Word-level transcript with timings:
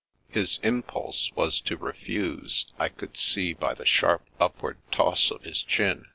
His 0.29 0.59
impulse 0.63 1.31
was 1.35 1.61
to 1.61 1.77
refuse, 1.77 2.65
I 2.79 2.89
could 2.89 3.17
see 3.17 3.53
by 3.53 3.75
the 3.75 3.85
sharp 3.85 4.25
upward 4.39 4.79
toss 4.91 5.29
of 5.29 5.43
his 5.43 5.61
chin. 5.61 6.07